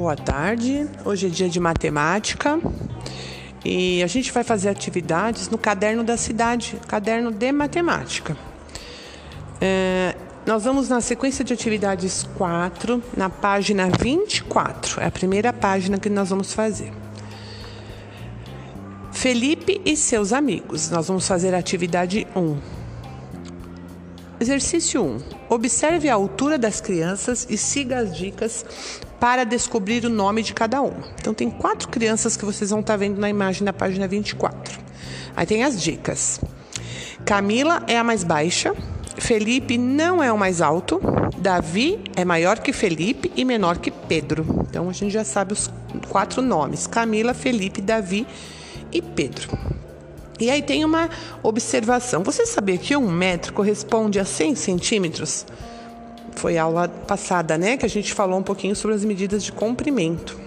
Boa 0.00 0.16
tarde. 0.16 0.88
Hoje 1.04 1.26
é 1.26 1.28
dia 1.28 1.46
de 1.46 1.60
matemática 1.60 2.58
e 3.62 4.02
a 4.02 4.06
gente 4.06 4.32
vai 4.32 4.42
fazer 4.42 4.70
atividades 4.70 5.50
no 5.50 5.58
caderno 5.58 6.02
da 6.02 6.16
cidade, 6.16 6.80
caderno 6.88 7.30
de 7.30 7.52
matemática. 7.52 8.34
É, 9.60 10.16
nós 10.46 10.64
vamos 10.64 10.88
na 10.88 11.02
sequência 11.02 11.44
de 11.44 11.52
atividades 11.52 12.26
4, 12.38 13.02
na 13.14 13.28
página 13.28 13.90
24. 13.90 15.02
É 15.02 15.04
a 15.04 15.10
primeira 15.10 15.52
página 15.52 15.98
que 15.98 16.08
nós 16.08 16.30
vamos 16.30 16.54
fazer. 16.54 16.90
Felipe 19.12 19.82
e 19.84 19.98
seus 19.98 20.32
amigos. 20.32 20.88
Nós 20.88 21.08
vamos 21.08 21.28
fazer 21.28 21.54
a 21.54 21.58
atividade 21.58 22.26
1. 22.34 22.56
Exercício 24.40 25.04
1. 25.04 25.18
Observe 25.50 26.08
a 26.08 26.14
altura 26.14 26.56
das 26.56 26.80
crianças 26.80 27.46
e 27.50 27.58
siga 27.58 27.98
as 27.98 28.16
dicas 28.16 28.64
para 29.20 29.44
descobrir 29.44 30.04
o 30.06 30.08
nome 30.08 30.42
de 30.42 30.54
cada 30.54 30.80
uma. 30.80 31.04
Então, 31.20 31.34
tem 31.34 31.50
quatro 31.50 31.88
crianças 31.88 32.36
que 32.36 32.44
vocês 32.44 32.70
vão 32.70 32.80
estar 32.80 32.96
vendo 32.96 33.20
na 33.20 33.28
imagem 33.28 33.62
na 33.62 33.72
página 33.72 34.08
24. 34.08 34.80
Aí 35.36 35.46
tem 35.46 35.62
as 35.62 35.80
dicas. 35.80 36.40
Camila 37.24 37.82
é 37.86 37.98
a 37.98 38.02
mais 38.02 38.24
baixa. 38.24 38.74
Felipe 39.18 39.76
não 39.76 40.22
é 40.22 40.32
o 40.32 40.38
mais 40.38 40.62
alto. 40.62 41.00
Davi 41.36 42.00
é 42.16 42.24
maior 42.24 42.58
que 42.58 42.72
Felipe 42.72 43.30
e 43.36 43.44
menor 43.44 43.78
que 43.78 43.90
Pedro. 43.90 44.64
Então, 44.68 44.88
a 44.88 44.92
gente 44.92 45.12
já 45.12 45.24
sabe 45.24 45.52
os 45.52 45.70
quatro 46.08 46.40
nomes: 46.40 46.86
Camila, 46.86 47.34
Felipe, 47.34 47.82
Davi 47.82 48.26
e 48.90 49.02
Pedro. 49.02 49.56
E 50.40 50.50
aí 50.50 50.62
tem 50.62 50.82
uma 50.86 51.10
observação. 51.42 52.22
Você 52.22 52.46
sabia 52.46 52.78
que 52.78 52.96
um 52.96 53.10
metro 53.10 53.52
corresponde 53.52 54.18
a 54.18 54.24
100 54.24 54.54
centímetros? 54.54 55.44
Foi 56.36 56.56
aula 56.56 56.88
passada, 56.88 57.58
né? 57.58 57.76
Que 57.76 57.86
a 57.86 57.88
gente 57.88 58.12
falou 58.12 58.38
um 58.38 58.42
pouquinho 58.42 58.74
sobre 58.74 58.96
as 58.96 59.04
medidas 59.04 59.42
de 59.42 59.52
comprimento. 59.52 60.38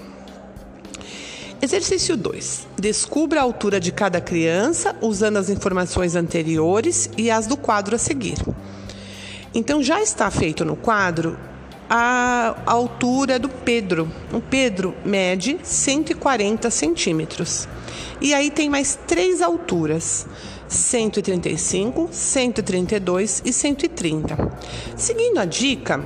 Exercício 1.62 2.18
2. 2.18 2.68
Descubra 2.78 3.40
a 3.40 3.44
altura 3.44 3.80
de 3.80 3.92
cada 3.92 4.20
criança 4.20 4.96
usando 5.02 5.38
as 5.38 5.50
informações 5.50 6.14
anteriores 6.16 7.10
e 7.18 7.32
as 7.32 7.48
do 7.48 7.56
quadro 7.56 7.96
a 7.96 7.98
seguir. 7.98 8.38
Então 9.56 9.82
já 9.82 10.02
está 10.02 10.30
feito 10.30 10.66
no 10.66 10.76
quadro 10.76 11.38
a 11.90 12.56
altura 12.66 13.38
do 13.38 13.48
Pedro. 13.48 14.12
O 14.32 14.42
Pedro 14.42 14.96
mede 15.06 15.60
140 15.64 16.70
centímetros. 16.70 17.68
E 18.20 18.34
aí 18.34 18.50
tem 18.50 18.70
mais 18.70 18.98
três 19.08 19.42
alturas: 19.42 20.26
135, 20.74 22.10
132 22.12 23.42
e 23.46 23.54
130. 23.54 24.52
Seguindo 24.98 25.40
a 25.40 25.46
dica, 25.46 26.04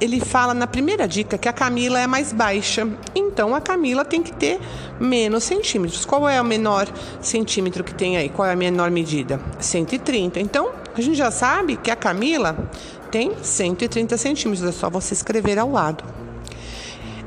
ele 0.00 0.20
fala 0.20 0.52
na 0.52 0.66
primeira 0.66 1.06
dica 1.06 1.38
que 1.38 1.48
a 1.48 1.52
Camila 1.52 1.98
é 2.00 2.06
mais 2.06 2.32
baixa, 2.32 2.88
então 3.14 3.54
a 3.54 3.60
Camila 3.60 4.04
tem 4.04 4.22
que 4.22 4.32
ter 4.32 4.60
menos 5.00 5.44
centímetros. 5.44 6.04
Qual 6.04 6.28
é 6.28 6.40
o 6.40 6.44
menor 6.44 6.86
centímetro 7.20 7.82
que 7.84 7.94
tem 7.94 8.16
aí? 8.16 8.28
Qual 8.28 8.46
é 8.46 8.52
a 8.52 8.56
menor 8.56 8.90
medida? 8.90 9.40
130. 9.58 10.40
Então 10.40 10.70
a 10.94 11.00
gente 11.00 11.16
já 11.16 11.30
sabe 11.30 11.76
que 11.76 11.90
a 11.90 11.96
Camila 11.96 12.70
tem 13.10 13.32
130 13.40 14.16
centímetros, 14.16 14.66
é 14.68 14.72
só 14.72 14.90
você 14.90 15.14
escrever 15.14 15.58
ao 15.58 15.70
lado. 15.70 16.04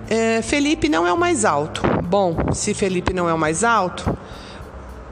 É, 0.09 0.41
Felipe 0.41 0.89
não 0.89 1.06
é 1.06 1.13
o 1.13 1.17
mais 1.17 1.45
alto. 1.45 1.81
Bom, 2.03 2.36
se 2.52 2.73
Felipe 2.73 3.13
não 3.13 3.30
é 3.30 3.34
o 3.34 3.38
mais 3.38 3.63
alto, 3.63 4.17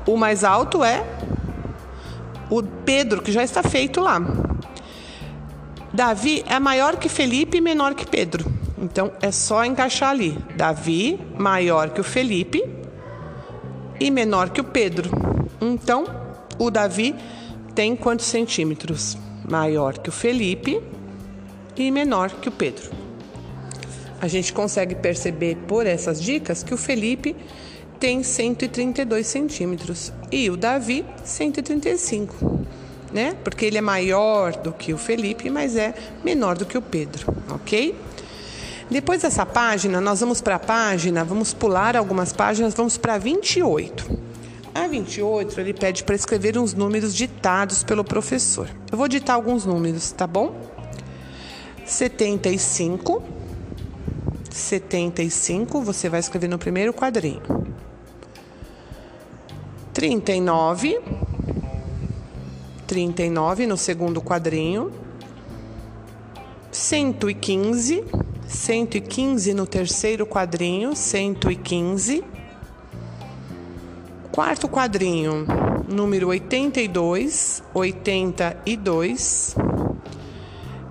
o 0.08 0.16
mais 0.16 0.44
alto 0.44 0.84
é 0.84 1.04
o 2.50 2.64
Pedro, 2.64 3.22
que 3.22 3.32
já 3.32 3.44
está 3.44 3.64
feito 3.64 4.02
lá. 4.02 4.20
Davi 5.94 6.44
é 6.48 6.60
maior 6.60 6.98
que 6.98 7.10
Felipe 7.10 7.58
e 7.58 7.62
menor 7.62 7.96
que 7.96 8.06
Pedro. 8.06 8.46
Então 8.78 9.12
é 9.22 9.32
só 9.32 9.66
encaixar 9.66 10.10
ali. 10.10 10.38
Davi 10.56 11.20
maior 11.38 11.90
que 11.90 12.02
o 12.02 12.04
Felipe 12.04 12.64
e 14.00 14.12
menor 14.12 14.50
que 14.50 14.62
o 14.62 14.64
Pedro. 14.64 15.10
Então 15.60 16.06
o 16.60 16.70
Davi 16.70 17.16
tem 17.74 17.96
quantos 17.96 18.26
centímetros? 18.26 19.18
Maior 19.50 19.98
que 19.98 20.10
o 20.10 20.12
Felipe 20.12 20.82
e 21.76 21.90
menor 21.90 22.30
que 22.30 22.50
o 22.50 22.52
Pedro 22.52 23.08
a 24.20 24.28
gente 24.28 24.52
consegue 24.52 24.96
perceber 24.96 25.56
por 25.68 25.86
essas 25.86 26.22
dicas 26.22 26.64
que 26.64 26.74
o 26.74 26.78
Felipe 26.78 27.36
tem 28.00 28.24
132 28.24 29.26
centímetros 29.26 30.12
e 30.32 30.50
o 30.50 30.58
Davi 30.58 31.06
135, 31.24 32.66
né? 33.12 33.36
Porque 33.44 33.66
ele 33.66 33.78
é 33.78 33.82
maior 33.82 34.56
do 34.56 34.72
que 34.72 34.94
o 34.94 34.98
Felipe, 34.98 35.50
mas 35.50 35.76
é 35.76 35.94
menor 36.24 36.58
do 36.58 36.66
que 36.66 36.78
o 36.78 36.82
Pedro, 36.82 37.34
ok? 37.50 37.96
Depois 38.90 39.22
dessa 39.22 39.46
página, 39.46 40.00
nós 40.00 40.22
vamos 40.22 40.40
para 40.40 40.56
a 40.56 40.60
página, 40.60 41.24
vamos 41.24 41.54
pular 41.54 41.98
algumas 41.98 42.32
páginas, 42.32 42.74
vamos 42.74 42.98
para 42.98 43.18
28. 43.18 44.28
A 44.74 44.88
28, 44.88 45.60
ele 45.60 45.74
pede 45.74 46.04
para 46.04 46.16
escrever 46.16 46.58
uns 46.58 46.74
números 46.74 47.14
ditados 47.14 47.84
pelo 47.84 48.04
professor. 48.04 48.70
Eu 48.92 48.98
vou 48.98 49.08
ditar 49.08 49.34
alguns 49.34 49.66
números, 49.66 50.12
tá 50.12 50.26
bom? 50.26 50.56
75 51.86 53.38
75, 54.58 55.82
você 55.82 56.10
vai 56.10 56.20
escrever 56.20 56.48
no 56.48 56.58
primeiro 56.58 56.94
quadrinho. 56.94 57.42
39, 59.98 61.02
39 62.86 63.66
no 63.66 63.76
segundo 63.76 64.22
quadrinho. 64.22 64.92
115, 66.72 68.04
115 68.48 69.56
no 69.56 69.66
terceiro 69.66 70.28
quadrinho, 70.28 70.96
115. 70.96 72.24
Quarto 74.32 74.70
quadrinho, 74.70 75.48
número 75.90 76.28
82, 76.28 77.64
82. 77.74 79.56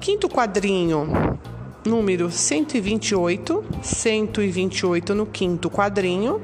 Quinto 0.00 0.28
quadrinho, 0.28 1.38
número 1.86 2.28
128, 2.28 3.64
128 3.82 5.14
no 5.14 5.26
quinto 5.26 5.70
quadrinho 5.70 6.42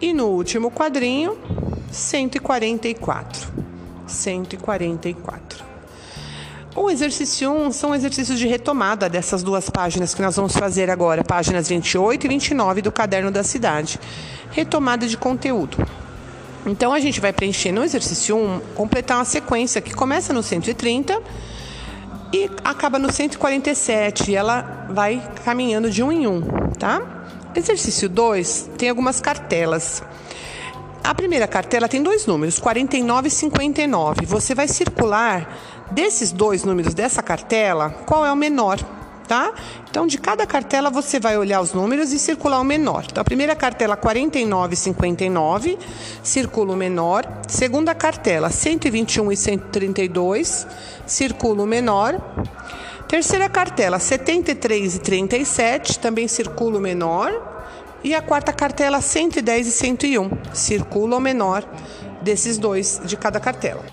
e 0.00 0.12
no 0.12 0.26
último 0.26 0.72
quadrinho 0.72 1.67
144. 1.90 3.48
144. 4.06 5.64
O 6.74 6.90
exercício 6.90 7.50
1 7.50 7.72
são 7.72 7.94
exercícios 7.94 8.38
de 8.38 8.46
retomada 8.46 9.08
dessas 9.08 9.42
duas 9.42 9.68
páginas 9.68 10.14
que 10.14 10.22
nós 10.22 10.36
vamos 10.36 10.56
fazer 10.56 10.90
agora, 10.90 11.24
páginas 11.24 11.68
28 11.68 12.24
e 12.24 12.28
29 12.28 12.82
do 12.82 12.92
caderno 12.92 13.30
da 13.30 13.42
cidade. 13.42 13.98
Retomada 14.52 15.06
de 15.06 15.16
conteúdo. 15.16 15.76
Então 16.64 16.92
a 16.92 17.00
gente 17.00 17.20
vai 17.20 17.32
preencher 17.32 17.72
no 17.72 17.82
exercício 17.82 18.36
1, 18.36 18.60
completar 18.74 19.16
uma 19.16 19.24
sequência 19.24 19.80
que 19.80 19.94
começa 19.94 20.32
no 20.32 20.42
130 20.42 21.20
e 22.32 22.50
acaba 22.62 22.98
no 22.98 23.10
147 23.10 24.30
e 24.30 24.36
ela 24.36 24.86
vai 24.90 25.22
caminhando 25.44 25.90
de 25.90 26.02
um 26.02 26.12
em 26.12 26.26
um, 26.26 26.42
tá? 26.78 27.00
Exercício 27.54 28.08
2 28.08 28.70
tem 28.76 28.90
algumas 28.90 29.20
cartelas. 29.20 30.02
A 31.08 31.14
primeira 31.14 31.48
cartela 31.48 31.88
tem 31.88 32.02
dois 32.02 32.26
números, 32.26 32.58
49 32.58 33.28
e 33.28 33.30
59. 33.30 34.26
Você 34.26 34.54
vai 34.54 34.68
circular 34.68 35.56
desses 35.90 36.32
dois 36.32 36.64
números 36.64 36.92
dessa 36.92 37.22
cartela, 37.22 37.88
qual 38.04 38.26
é 38.26 38.30
o 38.30 38.36
menor? 38.36 38.78
tá? 39.26 39.54
Então, 39.88 40.06
de 40.06 40.18
cada 40.18 40.46
cartela 40.46 40.90
você 40.90 41.18
vai 41.18 41.38
olhar 41.38 41.62
os 41.62 41.72
números 41.72 42.12
e 42.12 42.18
circular 42.18 42.60
o 42.60 42.64
menor. 42.64 43.06
Então, 43.10 43.22
a 43.22 43.24
primeira 43.24 43.56
cartela 43.56 43.96
49,59, 43.96 45.78
circula 46.22 46.74
o 46.74 46.76
menor. 46.76 47.26
Segunda 47.48 47.94
cartela 47.94 48.50
121 48.50 49.32
e 49.32 49.36
132, 49.36 50.66
circula 51.06 51.62
o 51.62 51.66
menor. 51.66 52.20
Terceira 53.06 53.48
cartela 53.48 53.98
73 53.98 54.96
e 54.96 54.98
37, 54.98 55.98
também 55.98 56.28
circula 56.28 56.76
o 56.76 56.80
menor. 56.80 57.57
E 58.02 58.14
a 58.14 58.22
quarta 58.22 58.52
cartela 58.52 59.00
110 59.00 59.66
e 59.66 59.72
101, 59.72 60.30
circula 60.54 61.16
o 61.16 61.20
menor 61.20 61.64
desses 62.22 62.56
dois 62.56 63.00
de 63.04 63.16
cada 63.16 63.40
cartela. 63.40 63.84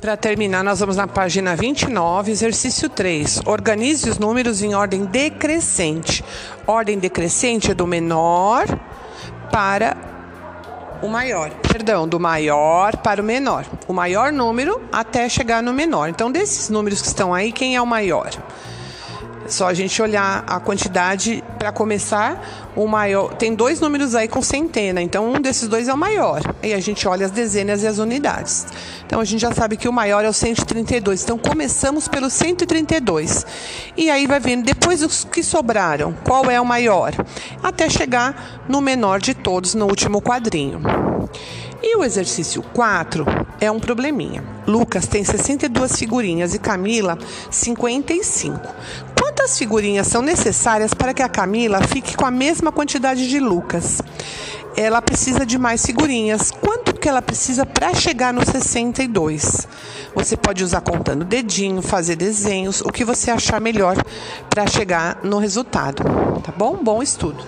Para 0.00 0.16
terminar, 0.16 0.64
nós 0.64 0.80
vamos 0.80 0.96
na 0.96 1.06
página 1.06 1.54
29, 1.54 2.30
exercício 2.30 2.88
3. 2.88 3.42
Organize 3.46 4.10
os 4.10 4.18
números 4.18 4.60
em 4.60 4.74
ordem 4.74 5.04
decrescente. 5.04 6.24
Ordem 6.66 6.98
decrescente 6.98 7.70
é 7.70 7.74
do 7.74 7.86
menor 7.86 8.66
para 9.50 9.96
o 11.02 11.08
maior. 11.08 11.50
Perdão, 11.50 12.08
do 12.08 12.18
maior 12.18 12.96
para 12.96 13.22
o 13.22 13.24
menor. 13.24 13.64
O 13.86 13.92
maior 13.92 14.32
número 14.32 14.82
até 14.90 15.28
chegar 15.28 15.62
no 15.62 15.72
menor. 15.72 16.08
Então, 16.08 16.32
desses 16.32 16.68
números 16.68 17.00
que 17.00 17.06
estão 17.06 17.32
aí, 17.32 17.52
quem 17.52 17.76
é 17.76 17.80
o 17.80 17.86
maior? 17.86 18.30
Só 19.52 19.68
a 19.68 19.74
gente 19.74 20.00
olhar 20.00 20.44
a 20.46 20.58
quantidade 20.58 21.44
para 21.58 21.70
começar, 21.70 22.72
o 22.74 22.88
maior. 22.88 23.34
Tem 23.34 23.54
dois 23.54 23.80
números 23.80 24.14
aí 24.14 24.26
com 24.26 24.40
centena, 24.40 25.02
então 25.02 25.30
um 25.30 25.38
desses 25.38 25.68
dois 25.68 25.88
é 25.88 25.92
o 25.92 25.98
maior. 25.98 26.40
E 26.62 26.72
a 26.72 26.80
gente 26.80 27.06
olha 27.06 27.26
as 27.26 27.32
dezenas 27.32 27.82
e 27.82 27.86
as 27.86 27.98
unidades. 27.98 28.66
Então 29.04 29.20
a 29.20 29.24
gente 29.26 29.42
já 29.42 29.52
sabe 29.52 29.76
que 29.76 29.86
o 29.86 29.92
maior 29.92 30.24
é 30.24 30.28
o 30.30 30.32
132. 30.32 31.24
Então 31.24 31.36
começamos 31.36 32.08
pelo 32.08 32.30
132. 32.30 33.44
E 33.94 34.08
aí 34.08 34.26
vai 34.26 34.40
vendo 34.40 34.64
depois 34.64 35.02
os 35.02 35.22
que 35.24 35.42
sobraram, 35.42 36.14
qual 36.26 36.50
é 36.50 36.58
o 36.58 36.64
maior, 36.64 37.12
até 37.62 37.90
chegar 37.90 38.64
no 38.66 38.80
menor 38.80 39.20
de 39.20 39.34
todos 39.34 39.74
no 39.74 39.84
último 39.84 40.22
quadrinho. 40.22 40.80
E 41.82 41.96
o 41.96 42.04
exercício 42.04 42.62
4 42.72 43.26
é 43.60 43.70
um 43.70 43.80
probleminha. 43.80 44.44
Lucas 44.66 45.06
tem 45.06 45.24
62 45.24 45.96
figurinhas 45.96 46.54
e 46.54 46.58
Camila 46.58 47.18
55. 47.50 48.60
Quantas 49.42 49.58
figurinhas 49.58 50.06
são 50.06 50.22
necessárias 50.22 50.94
para 50.94 51.12
que 51.12 51.20
a 51.20 51.28
Camila 51.28 51.80
fique 51.88 52.16
com 52.16 52.24
a 52.24 52.30
mesma 52.30 52.70
quantidade 52.70 53.28
de 53.28 53.40
Lucas? 53.40 54.00
Ela 54.76 55.02
precisa 55.02 55.44
de 55.44 55.58
mais 55.58 55.84
figurinhas. 55.84 56.52
Quanto 56.52 56.94
que 56.94 57.08
ela 57.08 57.20
precisa 57.20 57.66
para 57.66 57.92
chegar 57.92 58.32
no 58.32 58.46
62? 58.46 59.66
Você 60.14 60.36
pode 60.36 60.62
usar 60.62 60.80
contando 60.80 61.24
dedinho, 61.24 61.82
fazer 61.82 62.14
desenhos, 62.14 62.82
o 62.82 62.92
que 62.92 63.04
você 63.04 63.32
achar 63.32 63.60
melhor 63.60 63.96
para 64.48 64.64
chegar 64.68 65.18
no 65.24 65.38
resultado. 65.38 66.04
Tá 66.44 66.52
bom? 66.56 66.76
Bom 66.80 67.02
estudo. 67.02 67.44